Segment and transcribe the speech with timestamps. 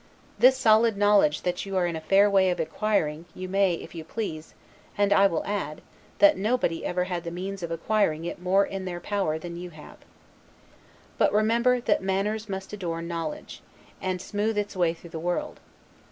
[0.39, 4.03] This solid knowledge you are in a fair way of acquiring; you may, if you
[4.03, 4.55] please;
[4.97, 5.81] and I will add,
[6.17, 9.69] that nobody ever had the means of acquiring it more in their power than you
[9.69, 9.97] have.
[11.19, 13.61] But remember, that manners must adorn knowledge,
[14.01, 15.59] and smooth its way through the world.